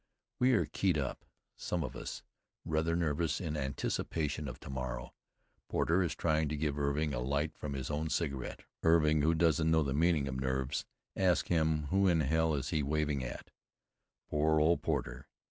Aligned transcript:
We 0.39 0.53
are 0.53 0.65
keyed 0.65 0.97
up, 0.97 1.23
some 1.55 1.83
of 1.83 1.95
us, 1.95 2.23
rather 2.65 2.95
nervous 2.95 3.39
in 3.39 3.55
anticipation 3.55 4.47
of 4.47 4.59
to 4.61 4.69
morrow. 4.71 5.13
Porter 5.69 6.01
is 6.01 6.15
trying 6.15 6.49
to 6.49 6.57
give 6.57 6.79
Irving 6.79 7.13
a 7.13 7.19
light 7.19 7.55
from 7.55 7.73
his 7.73 7.91
own 7.91 8.09
cigarette. 8.09 8.63
Irving, 8.81 9.21
who 9.21 9.35
doesn't 9.35 9.69
know 9.69 9.83
the 9.83 9.93
meaning 9.93 10.27
of 10.27 10.39
nerves, 10.39 10.85
asks 11.15 11.49
him 11.49 11.83
who 11.91 12.07
in 12.07 12.21
hell 12.21 12.55
he 12.55 12.79
is 12.79 12.83
waving 12.83 13.23
at. 13.23 13.51
Poor 14.27 14.59
old 14.59 14.81
Porter! 14.81 15.27